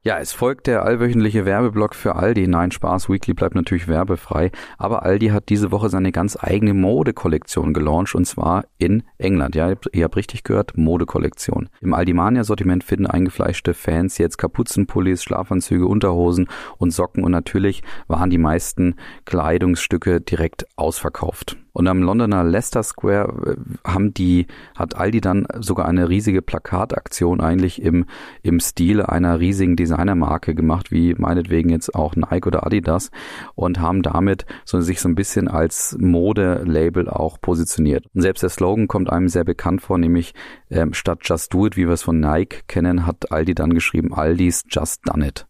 Ja, 0.01 0.17
es 0.17 0.31
folgt 0.31 0.67
der 0.67 0.83
allwöchentliche 0.83 1.43
Werbeblock 1.43 1.93
für 1.93 2.15
Aldi. 2.15 2.47
Nein, 2.47 2.71
Spaß, 2.71 3.09
Weekly 3.09 3.33
bleibt 3.33 3.53
natürlich 3.53 3.89
werbefrei. 3.89 4.49
Aber 4.77 5.03
Aldi 5.03 5.27
hat 5.27 5.49
diese 5.49 5.73
Woche 5.73 5.89
seine 5.89 6.13
ganz 6.13 6.37
eigene 6.39 6.73
Modekollektion 6.73 7.73
gelauncht 7.73 8.15
und 8.15 8.23
zwar 8.23 8.63
in 8.77 9.03
England. 9.17 9.55
Ja, 9.55 9.73
ihr 9.91 10.05
habt 10.05 10.15
richtig 10.15 10.45
gehört, 10.45 10.77
Modekollektion. 10.77 11.67
Im 11.81 11.93
Aldimania-Sortiment 11.93 12.85
finden 12.85 13.07
eingefleischte 13.07 13.73
Fans 13.73 14.17
jetzt 14.17 14.37
Kapuzenpullis, 14.37 15.21
Schlafanzüge, 15.21 15.85
Unterhosen 15.85 16.47
und 16.77 16.91
Socken 16.91 17.25
und 17.25 17.33
natürlich 17.33 17.83
waren 18.07 18.29
die 18.29 18.37
meisten 18.37 18.95
Kleidungsstücke 19.25 20.21
direkt 20.21 20.65
ausverkauft. 20.77 21.57
Und 21.79 21.87
am 21.87 22.03
Londoner 22.03 22.43
Leicester 22.43 22.83
Square 22.83 23.55
äh, 23.55 23.89
haben 23.89 24.13
die, 24.13 24.47
hat 24.75 24.97
Aldi 24.97 25.21
dann 25.21 25.47
sogar 25.61 25.85
eine 25.85 26.09
riesige 26.09 26.41
Plakataktion 26.41 27.39
eigentlich 27.39 27.81
im, 27.81 28.03
im 28.43 28.59
Stil 28.59 29.01
einer 29.01 29.39
riesigen 29.39 29.77
Designermarke 29.77 30.55
gemacht, 30.55 30.91
wie 30.91 31.13
meinetwegen 31.13 31.69
jetzt 31.69 31.95
auch 31.95 32.17
Nike 32.17 32.47
oder 32.47 32.65
Adidas 32.65 33.11
und 33.55 33.79
haben 33.79 34.01
damit 34.01 34.45
so, 34.65 34.81
sich 34.81 34.99
so 34.99 35.07
ein 35.07 35.15
bisschen 35.15 35.47
als 35.47 35.95
Modelabel 35.97 37.07
auch 37.07 37.39
positioniert. 37.39 38.07
Und 38.13 38.23
selbst 38.23 38.43
der 38.43 38.49
Slogan 38.49 38.89
kommt 38.89 39.09
einem 39.09 39.29
sehr 39.29 39.45
bekannt 39.45 39.81
vor, 39.81 39.97
nämlich 39.97 40.33
ähm, 40.69 40.93
statt 40.93 41.19
Just 41.23 41.53
Do 41.53 41.65
It, 41.65 41.77
wie 41.77 41.87
wir 41.87 41.93
es 41.93 42.03
von 42.03 42.19
Nike 42.19 42.63
kennen, 42.67 43.05
hat 43.05 43.31
Aldi 43.31 43.55
dann 43.55 43.73
geschrieben, 43.73 44.13
Aldi's 44.13 44.65
Just 44.69 45.07
Done 45.07 45.25
It. 45.25 45.48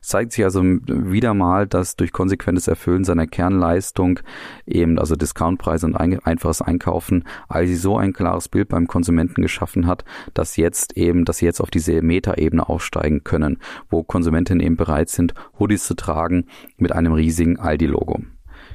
Zeigt 0.00 0.32
sich 0.32 0.44
also 0.44 0.62
wieder 0.62 1.34
mal, 1.34 1.66
dass 1.66 1.96
durch 1.96 2.12
konsequentes 2.12 2.68
Erfüllen 2.68 3.04
seiner 3.04 3.26
Kernleistung 3.26 4.20
eben, 4.66 4.98
also 4.98 5.16
Discountpreise 5.16 5.86
und 5.86 5.96
ein, 5.96 6.18
einfaches 6.20 6.62
Einkaufen, 6.62 7.24
Aldi 7.48 7.76
so 7.76 7.96
ein 7.96 8.12
klares 8.12 8.48
Bild 8.48 8.68
beim 8.68 8.86
Konsumenten 8.86 9.42
geschaffen 9.42 9.86
hat, 9.86 10.04
dass 10.34 10.56
jetzt 10.56 10.96
eben, 10.96 11.24
dass 11.24 11.38
sie 11.38 11.46
jetzt 11.46 11.60
auf 11.60 11.70
diese 11.70 12.02
Metaebene 12.02 12.68
aufsteigen 12.68 13.24
können, 13.24 13.58
wo 13.90 14.02
Konsumentinnen 14.02 14.64
eben 14.64 14.76
bereit 14.76 15.08
sind, 15.08 15.34
Hoodies 15.58 15.86
zu 15.86 15.94
tragen 15.94 16.46
mit 16.76 16.92
einem 16.92 17.12
riesigen 17.12 17.58
Aldi-Logo. 17.58 18.22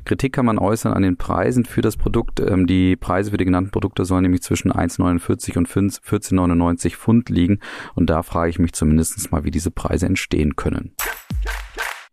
Kritik 0.08 0.34
kann 0.34 0.46
man 0.46 0.58
äußern 0.58 0.94
an 0.94 1.04
den 1.04 1.18
Preisen 1.18 1.66
für 1.66 1.82
das 1.82 1.98
Produkt. 1.98 2.40
Ähm, 2.40 2.66
die 2.66 2.96
Preise 2.96 3.32
für 3.32 3.38
die 3.38 3.46
genannten 3.46 3.72
Produkte 3.72 4.06
sollen 4.06 4.24
nämlich 4.24 4.42
zwischen 4.42 4.72
1,49 4.72 5.58
und 5.58 5.68
14,99 5.68 6.96
Pfund 6.96 7.30
liegen. 7.30 7.60
Und 7.94 8.10
da 8.10 8.24
frage 8.24 8.50
ich 8.50 8.58
mich 8.58 8.72
zumindest 8.74 9.32
mal, 9.32 9.44
wie 9.44 9.52
diese 9.52 9.70
Preise 9.70 10.06
entstehen 10.06 10.56
können. 10.56 10.94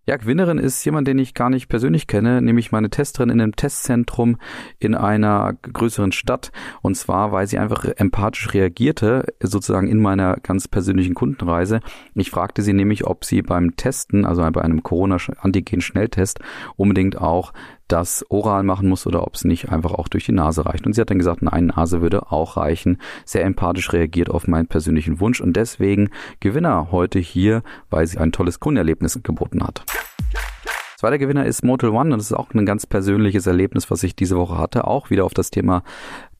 Ja, 0.06 0.18
Gewinnerin 0.18 0.58
ist 0.58 0.84
jemand, 0.84 1.08
den 1.08 1.18
ich 1.18 1.32
gar 1.32 1.48
nicht 1.48 1.68
persönlich 1.68 2.06
kenne, 2.06 2.42
nämlich 2.42 2.72
meine 2.72 2.90
Testerin 2.90 3.30
in 3.30 3.40
einem 3.40 3.56
Testzentrum 3.56 4.36
in 4.78 4.94
einer 4.94 5.54
größeren 5.54 6.12
Stadt. 6.12 6.52
Und 6.82 6.94
zwar, 6.94 7.32
weil 7.32 7.46
sie 7.46 7.58
einfach 7.58 7.86
empathisch 7.86 8.52
reagierte, 8.52 9.24
sozusagen 9.42 9.88
in 9.88 10.02
meiner 10.02 10.36
ganz 10.42 10.68
persönlichen 10.68 11.14
Kundenreise. 11.14 11.80
Ich 12.14 12.30
fragte 12.30 12.60
sie 12.60 12.74
nämlich, 12.74 13.06
ob 13.06 13.24
sie 13.24 13.40
beim 13.40 13.76
Testen, 13.76 14.26
also 14.26 14.42
bei 14.50 14.60
einem 14.60 14.82
Corona-Antigen-Schnelltest, 14.82 16.40
unbedingt 16.76 17.16
auch 17.16 17.54
das 17.88 18.25
oral 18.31 18.62
machen 18.62 18.88
muss 18.88 19.07
oder 19.07 19.26
ob 19.26 19.35
es 19.35 19.45
nicht 19.45 19.71
einfach 19.71 19.93
auch 19.93 20.09
durch 20.09 20.26
die 20.26 20.33
Nase 20.33 20.64
reicht. 20.67 20.87
Und 20.87 20.95
sie 20.95 21.00
hat 21.00 21.11
dann 21.11 21.19
gesagt, 21.19 21.43
nein, 21.43 21.67
Nase 21.67 22.00
würde 22.00 22.33
auch 22.33 22.57
reichen. 22.57 22.99
Sehr 23.25 23.45
empathisch 23.45 23.93
reagiert 23.93 24.31
auf 24.31 24.47
meinen 24.47 24.67
persönlichen 24.67 25.21
Wunsch 25.21 25.41
und 25.41 25.55
deswegen 25.55 26.11
Gewinner 26.41 26.88
heute 26.91 27.19
hier, 27.19 27.62
weil 27.91 28.07
sie 28.07 28.19
ein 28.19 28.33
tolles 28.33 28.61
Kundenerlebnis 28.61 29.21
geboten 29.23 29.62
hat. 29.62 29.85
Zweiter 30.97 31.19
Gewinner 31.19 31.45
ist 31.45 31.62
Motel 31.62 31.91
One 31.91 32.14
und 32.14 32.19
das 32.19 32.31
ist 32.31 32.33
auch 32.33 32.55
ein 32.55 32.64
ganz 32.64 32.87
persönliches 32.87 33.47
Erlebnis, 33.47 33.91
was 33.91 34.03
ich 34.03 34.17
diese 34.17 34.38
Woche 34.38 34.57
hatte, 34.57 34.87
auch 34.87 35.11
wieder 35.11 35.26
auf 35.26 35.35
das 35.35 35.50
Thema 35.50 35.83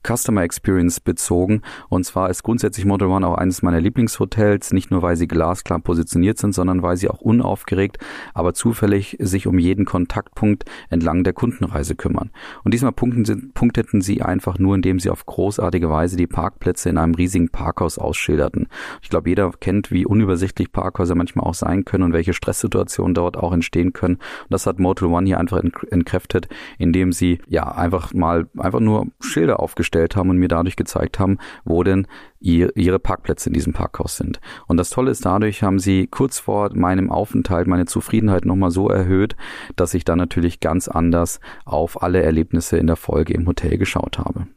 Customer 0.05 0.43
Experience 0.43 0.99
bezogen. 0.99 1.61
Und 1.89 2.05
zwar 2.05 2.29
ist 2.29 2.43
grundsätzlich 2.43 2.85
Motel 2.85 3.07
One 3.07 3.27
auch 3.27 3.35
eines 3.35 3.61
meiner 3.61 3.81
Lieblingshotels, 3.81 4.71
nicht 4.73 4.91
nur 4.91 5.01
weil 5.01 5.15
sie 5.15 5.27
glasklar 5.27 5.79
positioniert 5.79 6.37
sind, 6.37 6.53
sondern 6.53 6.83
weil 6.83 6.97
sie 6.97 7.09
auch 7.09 7.21
unaufgeregt, 7.21 7.97
aber 8.33 8.53
zufällig 8.53 9.17
sich 9.19 9.47
um 9.47 9.57
jeden 9.57 9.85
Kontaktpunkt 9.85 10.65
entlang 10.89 11.23
der 11.23 11.33
Kundenreise 11.33 11.95
kümmern. 11.95 12.29
Und 12.63 12.73
diesmal 12.73 12.91
punkteten 12.91 14.01
sie 14.01 14.21
einfach 14.21 14.59
nur, 14.59 14.75
indem 14.75 14.99
sie 14.99 15.09
auf 15.09 15.25
großartige 15.25 15.89
Weise 15.89 16.17
die 16.17 16.27
Parkplätze 16.27 16.89
in 16.89 16.97
einem 16.97 17.15
riesigen 17.15 17.49
Parkhaus 17.49 17.97
ausschilderten. 17.97 18.67
Ich 19.01 19.09
glaube, 19.09 19.29
jeder 19.29 19.51
kennt, 19.59 19.91
wie 19.91 20.05
unübersichtlich 20.05 20.71
Parkhäuser 20.71 21.15
manchmal 21.15 21.45
auch 21.45 21.53
sein 21.53 21.85
können 21.85 22.03
und 22.03 22.13
welche 22.13 22.33
Stresssituationen 22.33 23.15
dort 23.15 23.37
auch 23.37 23.53
entstehen 23.53 23.93
können. 23.93 24.15
Und 24.15 24.51
das 24.51 24.67
hat 24.67 24.79
Motel 24.79 25.07
One 25.07 25.25
hier 25.25 25.39
einfach 25.39 25.63
entkräftet, 25.89 26.47
indem 26.77 27.11
sie 27.11 27.39
ja 27.47 27.63
einfach 27.71 28.13
mal 28.13 28.47
einfach 28.57 28.79
nur 28.79 29.07
Schilder 29.19 29.59
aufgestellt 29.59 29.94
gestellt 29.95 30.15
haben 30.15 30.29
und 30.29 30.37
mir 30.37 30.47
dadurch 30.47 30.75
gezeigt 30.75 31.19
haben, 31.19 31.37
wo 31.63 31.83
denn 31.83 32.07
ihr, 32.39 32.75
ihre 32.75 32.99
Parkplätze 32.99 33.49
in 33.49 33.53
diesem 33.53 33.73
Parkhaus 33.73 34.17
sind. 34.17 34.39
Und 34.67 34.77
das 34.77 34.89
Tolle 34.89 35.11
ist, 35.11 35.25
dadurch 35.25 35.63
haben 35.63 35.79
sie 35.79 36.07
kurz 36.07 36.39
vor 36.39 36.75
meinem 36.75 37.09
Aufenthalt 37.11 37.67
meine 37.67 37.85
Zufriedenheit 37.85 38.45
nochmal 38.45 38.71
so 38.71 38.89
erhöht, 38.89 39.35
dass 39.75 39.93
ich 39.93 40.03
dann 40.03 40.17
natürlich 40.17 40.59
ganz 40.59 40.87
anders 40.87 41.39
auf 41.63 42.03
alle 42.03 42.21
Erlebnisse 42.21 42.77
in 42.77 42.87
der 42.87 42.97
Folge 42.97 43.33
im 43.33 43.47
Hotel 43.47 43.77
geschaut 43.77 44.19
habe. 44.19 44.47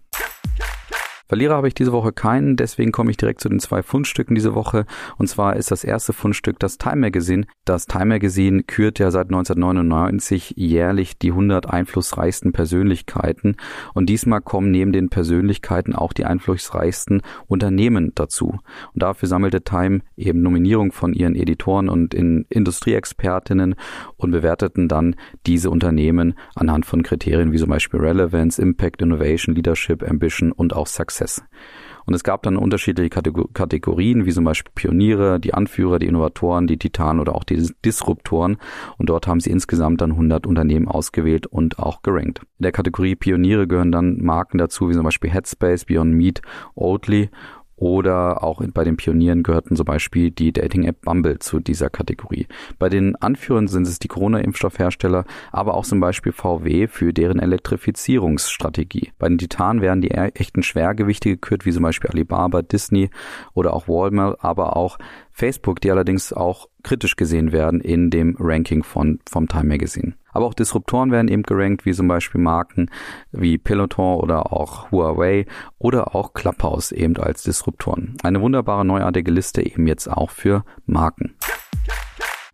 Verlierer 1.29 1.57
habe 1.57 1.69
ich 1.69 1.75
diese 1.75 1.93
Woche 1.93 2.13
keinen, 2.13 2.57
deswegen 2.57 2.91
komme 2.91 3.11
ich 3.11 3.19
direkt 3.19 3.43
zu 3.43 3.51
den 3.51 3.61
zwei 3.61 3.83
Fundstücken 3.83 4.35
diese 4.35 4.55
Woche. 4.55 4.87
Und 5.19 5.29
zwar 5.29 5.57
ist 5.57 5.71
das 5.71 5.85
erste 5.85 6.15
Fundstück 6.15 6.59
das 6.59 6.79
Time 6.79 6.97
Magazine. 6.97 7.47
Das 7.67 7.87
Time 7.87 8.07
Magazine 8.07 8.63
kürt 8.63 8.99
ja 8.99 9.11
seit 9.11 9.27
1999 9.27 10.55
jährlich 10.57 11.19
die 11.19 11.33
100 11.33 11.69
einflussreichsten 11.69 12.53
Persönlichkeiten. 12.53 13.57
Und 13.93 14.07
diesmal 14.07 14.41
kommen 14.41 14.71
neben 14.71 14.93
den 14.93 15.11
Persönlichkeiten 15.11 15.95
auch 15.95 16.15
die 16.15 16.25
einflussreichsten 16.25 17.21
Unternehmen 17.47 18.13
dazu. 18.15 18.59
Und 18.95 19.03
dafür 19.03 19.29
sammelte 19.29 19.61
Time 19.61 20.01
eben 20.17 20.41
Nominierung 20.41 20.93
von 20.93 21.13
ihren 21.13 21.35
Editoren 21.35 21.91
und 21.91 22.15
in 22.15 22.47
Industrieexpertinnen 22.49 23.75
und 24.17 24.31
bewerteten 24.31 24.89
dann 24.89 25.15
diese 25.47 25.69
Unternehmen 25.69 26.33
anhand 26.55 26.87
von 26.87 27.03
Kriterien 27.03 27.53
wie 27.53 27.59
zum 27.59 27.69
Beispiel 27.69 28.01
Relevance, 28.01 28.63
Impact, 28.63 29.03
Innovation, 29.03 29.55
Leadership, 29.55 30.03
Ambition 30.09 30.53
und 30.53 30.75
auch 30.75 30.87
Success. 30.87 31.18
Success. 31.19 31.43
Und 32.07 32.15
es 32.15 32.25
gab 32.25 32.43
dann 32.43 32.57
unterschiedliche 32.57 33.11
Kategorien, 33.11 34.25
wie 34.25 34.33
zum 34.33 34.45
Beispiel 34.45 34.73
Pioniere, 34.75 35.39
die 35.39 35.53
Anführer, 35.53 35.99
die 35.99 36.07
Innovatoren, 36.07 36.67
die 36.67 36.79
Titanen 36.79 37.21
oder 37.21 37.35
auch 37.35 37.45
die 37.45 37.71
Disruptoren. 37.85 38.57
Und 38.97 39.11
dort 39.11 39.27
haben 39.27 39.41
sie 39.41 39.51
insgesamt 39.51 40.01
dann 40.01 40.13
100 40.13 40.47
Unternehmen 40.47 40.89
ausgewählt 40.89 41.47
und 41.47 41.79
auch 41.79 42.01
gerankt. 42.01 42.41
In 42.59 42.63
der 42.63 42.73
Kategorie 42.73 43.15
Pioniere 43.15 43.67
gehören 43.67 43.93
dann 43.93 44.23
Marken 44.23 44.57
dazu, 44.57 44.89
wie 44.89 44.95
zum 44.95 45.05
Beispiel 45.05 45.31
Headspace, 45.31 45.85
Beyond 45.85 46.15
Meat, 46.15 46.41
Oatly 46.75 47.29
oder 47.79 48.43
auch 48.43 48.61
bei 48.75 48.85
den 48.85 48.97
Pionieren 48.97 49.43
gehörten 49.43 49.77
zum 49.77 49.85
Beispiel 49.85 50.31
die 50.31 50.53
Dating-App 50.53 51.03
Bumble 51.03 51.39
zu 51.39 51.61
dieser 51.61 51.91
Kategorie. 51.91 52.47
Bei 52.79 52.89
den 52.89 53.15
Anführern 53.17 53.69
sind 53.69 53.87
es 53.87 53.99
die 53.99 54.09
Corona-Impfstoffhersteller, 54.09 55.25
aber 55.53 55.75
auch 55.75 55.85
zum 55.85 56.01
Beispiel 56.01 56.33
VW 56.33 56.89
für 56.89 57.13
deren 57.13 57.39
Elektrifizierungsstrategie. 57.39 59.13
Bei 59.19 59.29
den 59.29 59.39
Titanen 59.39 59.81
werden 59.81 60.01
die 60.01 60.09
e-, 60.09 60.33
echten 60.35 60.63
Schwergewichte 60.63 61.31
gekürt, 61.31 61.67
wie 61.67 61.73
zum 61.73 61.85
Beispiel 61.85 62.11
Alibaba, 62.11 62.63
Disney 62.63 63.11
oder 63.55 63.75
auch 63.75 63.87
Walmart, 63.87 64.43
aber 64.43 64.77
auch 64.77 64.99
Facebook, 65.31 65.81
die 65.81 65.93
allerdings 65.93 66.33
auch 66.33 66.69
kritisch 66.83 67.15
gesehen 67.15 67.53
werden 67.53 67.81
in 67.81 68.11
dem 68.11 68.37
Ranking 68.39 68.83
von, 68.83 69.21
vom 69.29 69.47
Time 69.47 69.65
Magazine. 69.67 70.15
Aber 70.39 70.47
auch 70.47 70.55
Disruptoren 70.55 71.11
werden 71.11 71.27
eben 71.27 71.43
gerankt, 71.43 71.85
wie 71.85 71.93
zum 71.93 72.07
Beispiel 72.07 72.41
Marken 72.41 72.93
wie 73.33 73.59
Peloton 73.59 74.21
oder 74.21 74.53
auch 74.53 74.89
Huawei 74.93 75.47
oder 75.79 76.15
auch 76.15 76.33
Clubhouse 76.33 76.93
eben 76.93 77.17
als 77.17 77.43
Disruptoren. 77.43 78.17
Eine 78.23 78.41
wunderbare 78.41 78.85
neuartige 78.85 79.33
Liste 79.33 79.67
eben 79.67 79.89
jetzt 79.89 80.09
auch 80.09 80.31
für 80.31 80.65
Marken. 80.87 81.35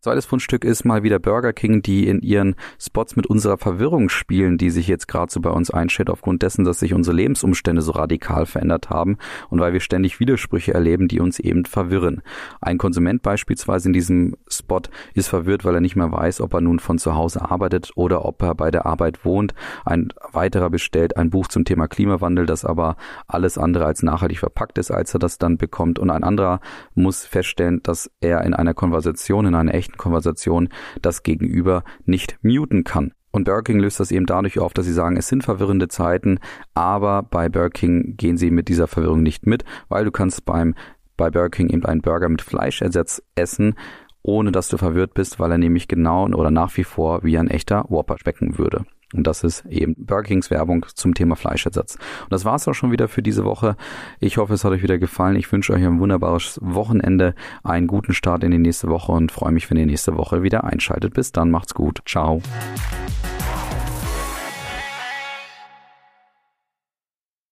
Zweites 0.04 0.26
Fundstück 0.26 0.66
ist 0.66 0.84
mal 0.84 1.02
wieder 1.02 1.18
Burger 1.18 1.54
King, 1.54 1.80
die 1.80 2.06
in 2.06 2.20
ihren 2.20 2.56
Spots 2.78 3.16
mit 3.16 3.26
unserer 3.26 3.56
Verwirrung 3.56 4.10
spielen, 4.10 4.58
die 4.58 4.68
sich 4.68 4.86
jetzt 4.86 5.08
gerade 5.08 5.32
so 5.32 5.40
bei 5.40 5.48
uns 5.48 5.70
einstellt, 5.70 6.10
aufgrund 6.10 6.42
dessen, 6.42 6.66
dass 6.66 6.80
sich 6.80 6.92
unsere 6.92 7.16
Lebensumstände 7.16 7.80
so 7.80 7.92
radikal 7.92 8.44
verändert 8.44 8.90
haben 8.90 9.16
und 9.48 9.60
weil 9.60 9.72
wir 9.72 9.80
ständig 9.80 10.20
Widersprüche 10.20 10.74
erleben, 10.74 11.08
die 11.08 11.20
uns 11.20 11.38
eben 11.38 11.64
verwirren. 11.64 12.20
Ein 12.60 12.76
Konsument 12.76 13.22
beispielsweise 13.22 13.88
in 13.88 13.94
diesem 13.94 14.36
Spot 14.46 14.82
ist 15.14 15.28
verwirrt, 15.28 15.64
weil 15.64 15.76
er 15.76 15.80
nicht 15.80 15.96
mehr 15.96 16.12
weiß, 16.12 16.42
ob 16.42 16.52
er 16.52 16.60
nun 16.60 16.80
von 16.80 16.98
zu 16.98 17.14
Hause 17.14 17.40
arbeitet 17.50 17.92
oder 17.94 18.26
ob 18.26 18.42
er 18.42 18.54
bei 18.54 18.70
der 18.70 18.84
Arbeit 18.84 19.24
wohnt. 19.24 19.54
Ein 19.86 20.12
weiterer 20.32 20.68
bestellt 20.68 21.16
ein 21.16 21.30
Buch 21.30 21.48
zum 21.48 21.64
Thema 21.64 21.88
Klimawandel, 21.88 22.44
das 22.44 22.66
aber 22.66 22.98
alles 23.26 23.56
andere 23.56 23.86
als 23.86 24.02
nachhaltig 24.02 24.40
verpackt 24.40 24.76
ist, 24.76 24.90
als 24.90 25.14
er 25.14 25.18
das 25.18 25.38
dann 25.38 25.56
bekommt. 25.56 25.98
Und 25.98 26.10
ein 26.10 26.24
anderer 26.24 26.60
muss 26.94 27.24
feststellen, 27.24 27.80
dass 27.82 28.10
er 28.20 28.42
in 28.42 28.52
einer 28.52 28.74
Konversation, 28.74 29.46
in 29.46 29.54
einer 29.54 29.72
echten 29.72 29.93
echten 29.94 29.98
Konversation 29.98 30.68
das 31.00 31.22
Gegenüber 31.22 31.84
nicht 32.04 32.38
muten 32.42 32.84
kann. 32.84 33.12
Und 33.30 33.44
Burger 33.44 33.62
King 33.62 33.80
löst 33.80 33.98
das 33.98 34.12
eben 34.12 34.26
dadurch 34.26 34.60
auf, 34.60 34.74
dass 34.74 34.86
sie 34.86 34.92
sagen, 34.92 35.16
es 35.16 35.26
sind 35.26 35.42
verwirrende 35.42 35.88
Zeiten, 35.88 36.38
aber 36.74 37.22
bei 37.22 37.48
Burger 37.48 37.70
King 37.70 38.16
gehen 38.16 38.36
sie 38.36 38.50
mit 38.50 38.68
dieser 38.68 38.86
Verwirrung 38.86 39.22
nicht 39.22 39.46
mit, 39.46 39.64
weil 39.88 40.04
du 40.04 40.12
kannst 40.12 40.44
beim 40.44 40.74
bei 41.16 41.30
Burger 41.30 41.50
King 41.50 41.68
eben 41.68 41.84
einen 41.84 42.00
Burger 42.00 42.28
mit 42.28 42.42
Fleischersatz 42.42 43.22
essen, 43.36 43.74
ohne 44.22 44.50
dass 44.50 44.68
du 44.68 44.78
verwirrt 44.78 45.14
bist, 45.14 45.38
weil 45.38 45.52
er 45.52 45.58
nämlich 45.58 45.86
genau 45.86 46.26
oder 46.26 46.50
nach 46.50 46.76
wie 46.76 46.84
vor 46.84 47.22
wie 47.22 47.38
ein 47.38 47.48
echter 47.48 47.84
Whopper 47.88 48.18
schmecken 48.18 48.58
würde. 48.58 48.84
Und 49.14 49.26
das 49.26 49.44
ist 49.44 49.64
eben 49.66 49.94
Burger 49.96 50.24
Kings 50.24 50.50
Werbung 50.50 50.84
zum 50.94 51.14
Thema 51.14 51.36
Fleischersatz. 51.36 51.94
Und 51.94 52.32
das 52.32 52.44
war's 52.44 52.66
auch 52.68 52.74
schon 52.74 52.92
wieder 52.92 53.08
für 53.08 53.22
diese 53.22 53.44
Woche. 53.44 53.76
Ich 54.20 54.38
hoffe, 54.38 54.54
es 54.54 54.64
hat 54.64 54.72
euch 54.72 54.82
wieder 54.82 54.98
gefallen. 54.98 55.36
Ich 55.36 55.50
wünsche 55.50 55.72
euch 55.72 55.84
ein 55.84 56.00
wunderbares 56.00 56.58
Wochenende, 56.62 57.34
einen 57.62 57.86
guten 57.86 58.12
Start 58.12 58.44
in 58.44 58.50
die 58.50 58.58
nächste 58.58 58.88
Woche 58.88 59.12
und 59.12 59.32
freue 59.32 59.52
mich, 59.52 59.70
wenn 59.70 59.76
ihr 59.76 59.86
nächste 59.86 60.16
Woche 60.16 60.42
wieder 60.42 60.64
einschaltet. 60.64 61.14
Bis 61.14 61.32
dann, 61.32 61.50
macht's 61.50 61.74
gut. 61.74 62.00
Ciao. 62.06 62.42